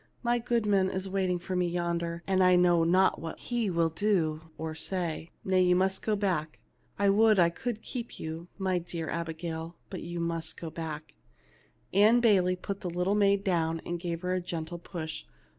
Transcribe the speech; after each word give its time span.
Mygoodman 0.25 0.89
is 0.91 1.07
waiting 1.07 1.37
for 1.37 1.55
me 1.55 1.67
yonder, 1.67 2.23
and 2.25 2.43
I 2.43 2.55
know 2.55 2.83
not 2.83 3.21
what 3.21 3.37
he 3.37 3.69
will 3.69 3.91
do 3.91 4.49
or 4.57 4.73
say. 4.73 5.29
Nay; 5.45 5.61
you 5.61 5.75
must 5.75 6.01
go 6.01 6.15
back. 6.15 6.57
I 6.97 7.07
would 7.11 7.37
I 7.37 7.51
could 7.51 7.83
keep 7.83 8.09
3^011, 8.13 8.47
my 8.57 8.77
little 8.79 9.09
Abigail, 9.11 9.75
but 9.91 10.01
you 10.01 10.19
must 10.19 10.59
go 10.59 10.71
back." 10.71 11.13
Ann 11.93 12.19
Bayley 12.19 12.55
put 12.55 12.81
the 12.81 12.89
little 12.89 13.13
maid 13.13 13.43
down 13.43 13.79
and 13.85 13.99
gave 13.99 14.21
her 14.23 14.33
a 14.33 14.41
gentle 14.41 14.79
push. 14.79 15.25